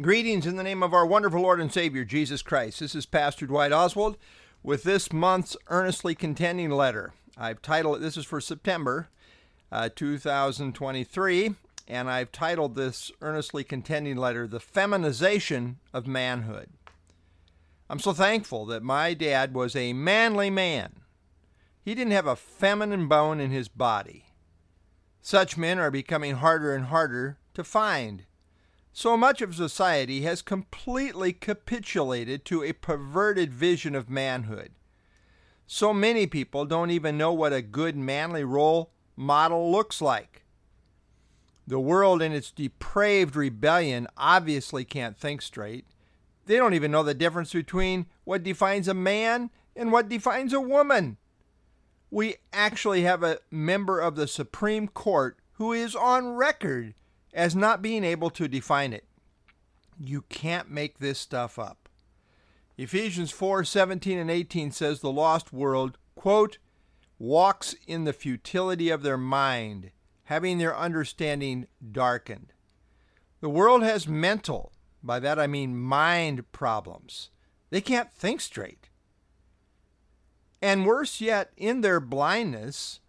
Greetings 0.00 0.44
in 0.44 0.56
the 0.56 0.64
name 0.64 0.82
of 0.82 0.92
our 0.92 1.06
wonderful 1.06 1.42
Lord 1.42 1.60
and 1.60 1.72
Savior, 1.72 2.04
Jesus 2.04 2.42
Christ. 2.42 2.80
This 2.80 2.96
is 2.96 3.06
Pastor 3.06 3.46
Dwight 3.46 3.70
Oswald 3.70 4.16
with 4.60 4.82
this 4.82 5.12
month's 5.12 5.56
Earnestly 5.68 6.16
Contending 6.16 6.70
letter. 6.70 7.12
I've 7.38 7.62
titled 7.62 7.98
it, 7.98 8.00
this 8.00 8.16
is 8.16 8.26
for 8.26 8.40
September 8.40 9.08
uh, 9.70 9.90
2023, 9.94 11.54
and 11.86 12.10
I've 12.10 12.32
titled 12.32 12.74
this 12.74 13.12
Earnestly 13.20 13.62
Contending 13.62 14.16
letter, 14.16 14.48
The 14.48 14.58
Feminization 14.58 15.78
of 15.92 16.08
Manhood. 16.08 16.70
I'm 17.88 18.00
so 18.00 18.12
thankful 18.12 18.66
that 18.66 18.82
my 18.82 19.14
dad 19.14 19.54
was 19.54 19.76
a 19.76 19.92
manly 19.92 20.50
man. 20.50 21.02
He 21.84 21.94
didn't 21.94 22.14
have 22.14 22.26
a 22.26 22.34
feminine 22.34 23.06
bone 23.06 23.38
in 23.38 23.52
his 23.52 23.68
body. 23.68 24.24
Such 25.22 25.56
men 25.56 25.78
are 25.78 25.92
becoming 25.92 26.34
harder 26.34 26.74
and 26.74 26.86
harder 26.86 27.38
to 27.54 27.62
find. 27.62 28.24
So 28.96 29.16
much 29.16 29.42
of 29.42 29.56
society 29.56 30.22
has 30.22 30.40
completely 30.40 31.32
capitulated 31.32 32.44
to 32.44 32.62
a 32.62 32.72
perverted 32.72 33.52
vision 33.52 33.96
of 33.96 34.08
manhood. 34.08 34.70
So 35.66 35.92
many 35.92 36.28
people 36.28 36.64
don't 36.64 36.92
even 36.92 37.18
know 37.18 37.32
what 37.32 37.52
a 37.52 37.60
good 37.60 37.96
manly 37.96 38.44
role 38.44 38.92
model 39.16 39.72
looks 39.72 40.00
like. 40.00 40.44
The 41.66 41.80
world, 41.80 42.22
in 42.22 42.30
its 42.30 42.52
depraved 42.52 43.34
rebellion, 43.34 44.06
obviously 44.16 44.84
can't 44.84 45.18
think 45.18 45.42
straight. 45.42 45.86
They 46.46 46.56
don't 46.56 46.74
even 46.74 46.92
know 46.92 47.02
the 47.02 47.14
difference 47.14 47.52
between 47.52 48.06
what 48.22 48.44
defines 48.44 48.86
a 48.86 48.94
man 48.94 49.50
and 49.74 49.90
what 49.90 50.08
defines 50.08 50.52
a 50.52 50.60
woman. 50.60 51.16
We 52.12 52.36
actually 52.52 53.02
have 53.02 53.24
a 53.24 53.40
member 53.50 53.98
of 53.98 54.14
the 54.14 54.28
Supreme 54.28 54.86
Court 54.86 55.36
who 55.54 55.72
is 55.72 55.96
on 55.96 56.36
record 56.36 56.94
as 57.34 57.56
not 57.56 57.82
being 57.82 58.04
able 58.04 58.30
to 58.30 58.48
define 58.48 58.92
it. 58.92 59.04
You 59.98 60.22
can't 60.22 60.70
make 60.70 60.98
this 60.98 61.18
stuff 61.18 61.58
up. 61.58 61.88
Ephesians 62.78 63.30
4 63.30 63.64
17 63.64 64.18
and 64.18 64.30
18 64.30 64.70
says 64.72 65.00
the 65.00 65.12
lost 65.12 65.52
world, 65.52 65.98
quote, 66.14 66.58
walks 67.18 67.74
in 67.86 68.04
the 68.04 68.12
futility 68.12 68.90
of 68.90 69.02
their 69.02 69.18
mind, 69.18 69.90
having 70.24 70.58
their 70.58 70.76
understanding 70.76 71.66
darkened. 71.92 72.52
The 73.40 73.48
world 73.48 73.82
has 73.82 74.08
mental, 74.08 74.72
by 75.02 75.20
that 75.20 75.38
I 75.38 75.46
mean 75.46 75.76
mind 75.76 76.50
problems. 76.50 77.30
They 77.70 77.80
can't 77.80 78.12
think 78.12 78.40
straight. 78.40 78.88
And 80.62 80.86
worse 80.86 81.20
yet, 81.20 81.52
in 81.56 81.82
their 81.82 82.00
blindness, 82.00 83.00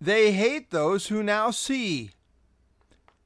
they 0.00 0.32
hate 0.32 0.70
those 0.70 1.06
who 1.06 1.22
now 1.22 1.50
see. 1.52 2.10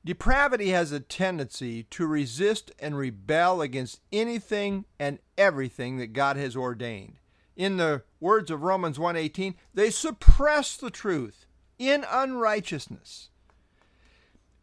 Depravity 0.06 0.68
has 0.68 0.92
a 0.92 1.00
tendency 1.00 1.82
to 1.82 2.06
resist 2.06 2.70
and 2.78 2.96
rebel 2.96 3.60
against 3.60 4.00
anything 4.12 4.84
and 5.00 5.18
everything 5.36 5.96
that 5.96 6.12
God 6.12 6.36
has 6.36 6.54
ordained. 6.54 7.18
In 7.56 7.76
the 7.76 8.04
words 8.20 8.48
of 8.52 8.62
Romans 8.62 9.00
1:18, 9.00 9.56
they 9.74 9.90
suppress 9.90 10.76
the 10.76 10.92
truth 10.92 11.46
in 11.76 12.06
unrighteousness. 12.08 13.30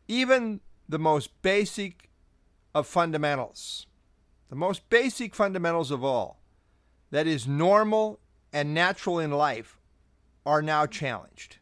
Even 0.08 0.62
the 0.88 0.98
most 0.98 1.30
basic 1.42 2.10
of 2.74 2.88
fundamentals, 2.88 3.86
the 4.48 4.56
most 4.56 4.90
basic 4.90 5.36
fundamentals 5.36 5.92
of 5.92 6.06
all, 6.06 6.40
that 7.10 7.28
is 7.28 7.46
normal 7.46 8.22
and 8.54 8.74
natural 8.74 9.20
in 9.20 9.32
life, 9.32 9.82
are 10.46 10.62
now 10.62 10.86
challenged. 10.86 11.58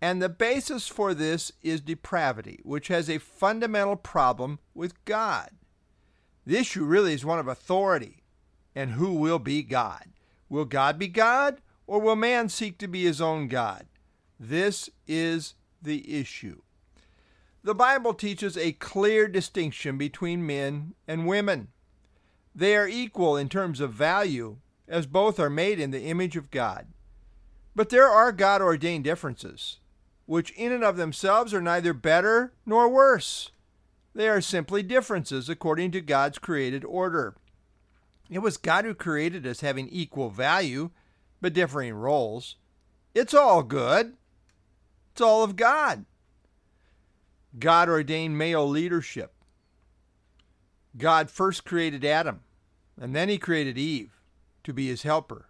And 0.00 0.22
the 0.22 0.28
basis 0.28 0.86
for 0.86 1.12
this 1.12 1.50
is 1.62 1.80
depravity, 1.80 2.60
which 2.62 2.88
has 2.88 3.10
a 3.10 3.18
fundamental 3.18 3.96
problem 3.96 4.60
with 4.74 5.04
God. 5.04 5.50
The 6.46 6.56
issue 6.56 6.84
really 6.84 7.12
is 7.12 7.24
one 7.24 7.38
of 7.38 7.48
authority 7.48 8.22
and 8.74 8.92
who 8.92 9.14
will 9.14 9.40
be 9.40 9.62
God. 9.62 10.04
Will 10.48 10.64
God 10.64 10.98
be 10.98 11.08
God 11.08 11.60
or 11.86 12.00
will 12.00 12.16
man 12.16 12.48
seek 12.48 12.78
to 12.78 12.88
be 12.88 13.04
his 13.04 13.20
own 13.20 13.48
God? 13.48 13.86
This 14.38 14.88
is 15.06 15.54
the 15.82 16.20
issue. 16.20 16.62
The 17.64 17.74
Bible 17.74 18.14
teaches 18.14 18.56
a 18.56 18.72
clear 18.72 19.26
distinction 19.26 19.98
between 19.98 20.46
men 20.46 20.94
and 21.08 21.26
women. 21.26 21.68
They 22.54 22.76
are 22.76 22.88
equal 22.88 23.36
in 23.36 23.48
terms 23.48 23.80
of 23.80 23.92
value, 23.92 24.58
as 24.86 25.06
both 25.06 25.38
are 25.38 25.50
made 25.50 25.80
in 25.80 25.90
the 25.90 26.04
image 26.04 26.36
of 26.36 26.50
God. 26.50 26.86
But 27.74 27.90
there 27.90 28.08
are 28.08 28.32
God 28.32 28.62
ordained 28.62 29.04
differences 29.04 29.80
which 30.28 30.50
in 30.50 30.72
and 30.72 30.84
of 30.84 30.98
themselves 30.98 31.54
are 31.54 31.62
neither 31.62 31.94
better 31.94 32.52
nor 32.66 32.86
worse. 32.86 33.50
They 34.14 34.28
are 34.28 34.42
simply 34.42 34.82
differences 34.82 35.48
according 35.48 35.92
to 35.92 36.02
God's 36.02 36.38
created 36.38 36.84
order. 36.84 37.34
It 38.28 38.40
was 38.40 38.58
God 38.58 38.84
who 38.84 38.92
created 38.92 39.46
us 39.46 39.62
having 39.62 39.88
equal 39.88 40.28
value, 40.28 40.90
but 41.40 41.54
differing 41.54 41.94
roles. 41.94 42.56
It's 43.14 43.32
all 43.32 43.62
good. 43.62 44.18
It's 45.12 45.22
all 45.22 45.44
of 45.44 45.56
God. 45.56 46.04
God 47.58 47.88
ordained 47.88 48.36
male 48.36 48.68
leadership. 48.68 49.32
God 50.98 51.30
first 51.30 51.64
created 51.64 52.04
Adam, 52.04 52.40
and 53.00 53.16
then 53.16 53.30
he 53.30 53.38
created 53.38 53.78
Eve 53.78 54.20
to 54.64 54.74
be 54.74 54.88
his 54.88 55.04
helper. 55.04 55.48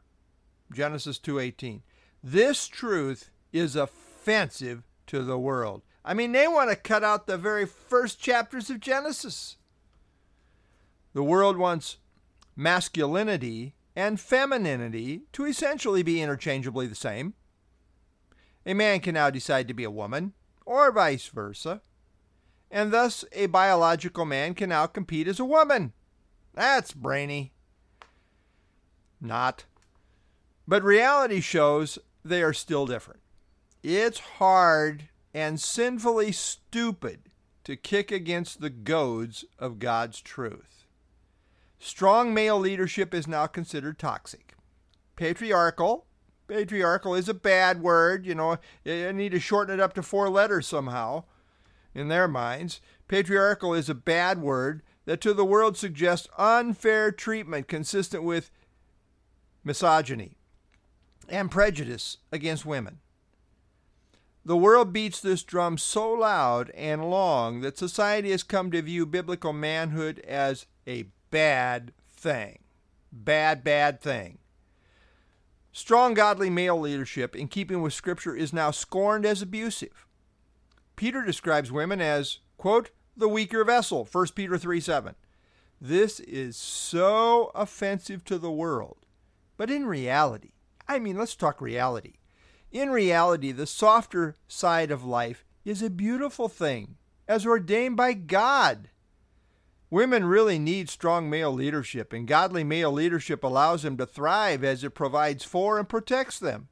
Genesis 0.72 1.18
2:18. 1.18 1.82
This 2.22 2.68
truth 2.68 3.30
is 3.52 3.74
a 3.74 3.88
offensive 4.28 4.82
to 5.06 5.22
the 5.22 5.38
world. 5.38 5.82
I 6.04 6.12
mean, 6.12 6.32
they 6.32 6.46
want 6.46 6.68
to 6.68 6.76
cut 6.76 7.02
out 7.02 7.26
the 7.26 7.38
very 7.38 7.64
first 7.64 8.20
chapters 8.20 8.68
of 8.68 8.78
Genesis. 8.78 9.56
The 11.14 11.22
world 11.22 11.56
wants 11.56 11.96
masculinity 12.54 13.74
and 13.96 14.20
femininity 14.20 15.22
to 15.32 15.46
essentially 15.46 16.02
be 16.02 16.20
interchangeably 16.20 16.86
the 16.86 16.94
same. 16.94 17.34
A 18.66 18.74
man 18.74 19.00
can 19.00 19.14
now 19.14 19.30
decide 19.30 19.66
to 19.68 19.74
be 19.74 19.84
a 19.84 19.90
woman, 19.90 20.34
or 20.66 20.92
vice 20.92 21.28
versa, 21.28 21.80
and 22.70 22.92
thus 22.92 23.24
a 23.32 23.46
biological 23.46 24.26
man 24.26 24.54
can 24.54 24.68
now 24.68 24.86
compete 24.86 25.26
as 25.26 25.40
a 25.40 25.44
woman. 25.44 25.94
That's 26.52 26.92
brainy. 26.92 27.52
Not. 29.22 29.64
But 30.66 30.82
reality 30.82 31.40
shows 31.40 31.98
they 32.22 32.42
are 32.42 32.52
still 32.52 32.84
different. 32.84 33.20
It's 33.82 34.18
hard 34.18 35.08
and 35.32 35.60
sinfully 35.60 36.32
stupid 36.32 37.30
to 37.64 37.76
kick 37.76 38.10
against 38.10 38.60
the 38.60 38.70
goads 38.70 39.44
of 39.58 39.78
God's 39.78 40.20
truth. 40.20 40.86
Strong 41.78 42.34
male 42.34 42.58
leadership 42.58 43.14
is 43.14 43.28
now 43.28 43.46
considered 43.46 43.98
toxic. 43.98 44.54
Patriarchal, 45.14 46.06
patriarchal 46.48 47.14
is 47.14 47.28
a 47.28 47.34
bad 47.34 47.82
word, 47.82 48.26
you 48.26 48.34
know, 48.34 48.58
you 48.84 49.12
need 49.12 49.32
to 49.32 49.40
shorten 49.40 49.74
it 49.74 49.82
up 49.82 49.94
to 49.94 50.02
four 50.02 50.28
letters 50.28 50.66
somehow 50.66 51.24
in 51.94 52.08
their 52.08 52.26
minds. 52.26 52.80
Patriarchal 53.06 53.74
is 53.74 53.88
a 53.88 53.94
bad 53.94 54.40
word 54.40 54.82
that 55.04 55.20
to 55.20 55.32
the 55.32 55.44
world 55.44 55.76
suggests 55.76 56.28
unfair 56.36 57.12
treatment 57.12 57.68
consistent 57.68 58.24
with 58.24 58.50
misogyny 59.62 60.36
and 61.28 61.50
prejudice 61.50 62.16
against 62.32 62.66
women. 62.66 62.98
The 64.48 64.56
world 64.56 64.94
beats 64.94 65.20
this 65.20 65.42
drum 65.42 65.76
so 65.76 66.10
loud 66.10 66.70
and 66.70 67.10
long 67.10 67.60
that 67.60 67.76
society 67.76 68.30
has 68.30 68.42
come 68.42 68.70
to 68.70 68.80
view 68.80 69.04
biblical 69.04 69.52
manhood 69.52 70.20
as 70.20 70.64
a 70.86 71.04
bad 71.30 71.92
thing. 72.10 72.60
Bad, 73.12 73.62
bad 73.62 74.00
thing. 74.00 74.38
Strong, 75.70 76.14
godly 76.14 76.48
male 76.48 76.80
leadership, 76.80 77.36
in 77.36 77.48
keeping 77.48 77.82
with 77.82 77.92
Scripture, 77.92 78.34
is 78.34 78.54
now 78.54 78.70
scorned 78.70 79.26
as 79.26 79.42
abusive. 79.42 80.06
Peter 80.96 81.22
describes 81.22 81.70
women 81.70 82.00
as, 82.00 82.38
quote, 82.56 82.88
the 83.14 83.28
weaker 83.28 83.62
vessel, 83.64 84.08
1 84.10 84.28
Peter 84.34 84.56
3 84.56 84.80
7. 84.80 85.14
This 85.78 86.20
is 86.20 86.56
so 86.56 87.52
offensive 87.54 88.24
to 88.24 88.38
the 88.38 88.50
world. 88.50 89.04
But 89.58 89.70
in 89.70 89.84
reality, 89.84 90.52
I 90.88 91.00
mean, 91.00 91.18
let's 91.18 91.36
talk 91.36 91.60
reality. 91.60 92.14
In 92.70 92.90
reality, 92.90 93.52
the 93.52 93.66
softer 93.66 94.36
side 94.46 94.90
of 94.90 95.04
life 95.04 95.44
is 95.64 95.82
a 95.82 95.90
beautiful 95.90 96.48
thing, 96.48 96.96
as 97.26 97.46
ordained 97.46 97.96
by 97.96 98.12
God. 98.12 98.90
Women 99.90 100.26
really 100.26 100.58
need 100.58 100.90
strong 100.90 101.30
male 101.30 101.52
leadership, 101.52 102.12
and 102.12 102.28
godly 102.28 102.64
male 102.64 102.92
leadership 102.92 103.42
allows 103.42 103.82
them 103.82 103.96
to 103.96 104.04
thrive 104.04 104.62
as 104.62 104.84
it 104.84 104.90
provides 104.90 105.44
for 105.44 105.78
and 105.78 105.88
protects 105.88 106.38
them. 106.38 106.68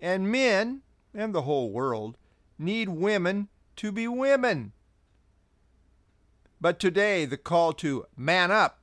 And 0.00 0.30
men, 0.30 0.82
and 1.12 1.34
the 1.34 1.42
whole 1.42 1.72
world, 1.72 2.16
need 2.58 2.88
women 2.88 3.48
to 3.76 3.90
be 3.90 4.06
women. 4.06 4.72
But 6.60 6.78
today, 6.78 7.24
the 7.24 7.36
call 7.36 7.72
to 7.74 8.06
man 8.16 8.52
up 8.52 8.78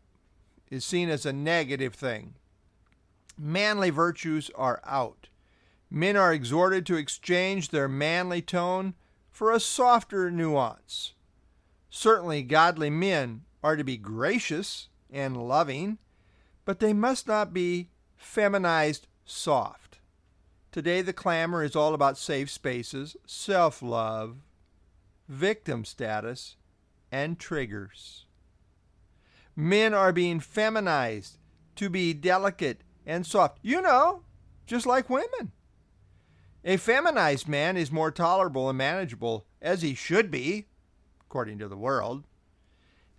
is 0.70 0.84
seen 0.84 1.10
as 1.10 1.26
a 1.26 1.32
negative 1.32 1.94
thing. 1.94 2.36
Manly 3.38 3.90
virtues 3.90 4.52
are 4.54 4.82
out. 4.86 5.29
Men 5.90 6.16
are 6.16 6.34
exhorted 6.34 6.86
to 6.86 6.96
exchange 6.96 7.70
their 7.70 7.88
manly 7.88 8.42
tone 8.42 8.94
for 9.32 9.52
a 9.52 9.60
softer 9.60 10.30
nuance. 10.30 11.14
Certainly, 11.90 12.44
godly 12.44 12.90
men 12.90 13.42
are 13.64 13.76
to 13.76 13.84
be 13.84 13.98
gracious 13.98 14.90
and 15.10 15.36
loving, 15.36 15.98
but 16.66 16.80
they 16.80 16.94
must 16.94 17.28
not 17.28 17.54
be 17.54 17.90
feminized 18.16 19.08
soft. 19.26 20.00
Today, 20.72 21.02
the 21.02 21.14
clamor 21.14 21.64
is 21.64 21.76
all 21.76 21.96
about 21.96 22.18
safe 22.18 22.52
spaces, 22.52 23.18
self 23.26 23.82
love, 23.82 24.38
victim 25.28 25.84
status, 25.84 26.58
and 27.12 27.40
triggers. 27.40 28.26
Men 29.56 29.96
are 29.96 30.14
being 30.14 30.40
feminized 30.40 31.40
to 31.76 31.90
be 31.90 32.14
delicate 32.14 32.82
and 33.06 33.26
soft. 33.26 33.58
You 33.64 33.82
know, 33.82 34.22
just 34.68 34.86
like 34.86 35.10
women. 35.10 35.52
A 36.64 36.78
feminized 36.78 37.48
man 37.48 37.78
is 37.78 37.92
more 37.92 38.12
tolerable 38.12 38.68
and 38.68 38.78
manageable, 38.78 39.46
as 39.62 39.82
he 39.82 39.94
should 39.94 40.30
be, 40.30 40.68
according 41.22 41.58
to 41.60 41.68
the 41.68 41.78
world. 41.78 42.26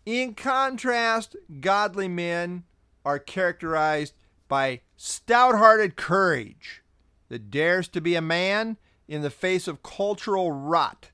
In 0.04 0.34
contrast, 0.34 1.37
godly 1.60 2.08
men 2.08 2.64
are 3.04 3.19
characterized 3.19 4.14
by 4.48 4.81
stout 4.96 5.56
hearted 5.56 5.96
courage 5.96 6.82
that 7.28 7.50
dares 7.50 7.88
to 7.88 8.00
be 8.00 8.14
a 8.14 8.20
man 8.20 8.76
in 9.08 9.22
the 9.22 9.31
face 9.31 9.69
of 9.69 9.82
cultural 9.82 10.52
rot 10.52 11.10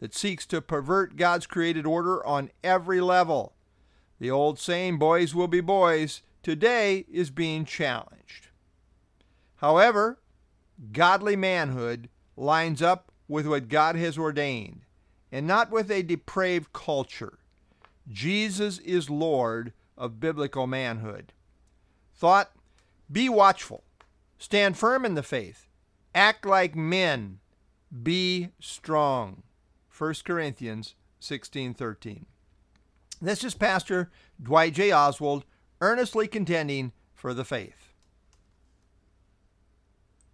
that 0.00 0.14
seeks 0.14 0.46
to 0.46 0.60
pervert 0.60 1.16
God's 1.16 1.46
created 1.46 1.86
order 1.86 2.24
on 2.26 2.50
every 2.64 3.00
level. 3.00 3.54
The 4.18 4.30
old 4.30 4.58
saying, 4.58 4.98
boys 4.98 5.34
will 5.34 5.48
be 5.48 5.60
boys, 5.60 6.22
today 6.42 7.04
is 7.10 7.30
being 7.30 7.64
challenged. 7.64 8.48
However, 9.56 10.18
godly 10.90 11.36
manhood 11.36 12.08
lines 12.36 12.82
up 12.82 13.12
with 13.28 13.46
what 13.46 13.68
God 13.68 13.94
has 13.96 14.18
ordained 14.18 14.82
and 15.30 15.46
not 15.46 15.70
with 15.70 15.90
a 15.90 16.02
depraved 16.02 16.72
culture. 16.72 17.38
Jesus 18.08 18.78
is 18.78 19.08
Lord 19.08 19.72
of 19.96 20.20
biblical 20.20 20.66
manhood. 20.66 21.32
Thought 22.14 22.50
Be 23.10 23.28
watchful, 23.28 23.84
stand 24.38 24.76
firm 24.76 25.04
in 25.04 25.14
the 25.14 25.22
faith, 25.22 25.68
act 26.14 26.46
like 26.46 26.74
men, 26.74 27.40
be 28.02 28.48
strong. 28.58 29.42
1 29.90 30.24
Corinthians 30.24 30.94
16:13. 31.20 32.26
This 33.20 33.44
is 33.44 33.54
Pastor 33.54 34.10
Dwight 34.42 34.74
J. 34.74 34.90
Oswald 34.90 35.44
earnestly 35.80 36.26
contending 36.26 36.92
for 37.14 37.34
the 37.34 37.44
faith. 37.44 37.91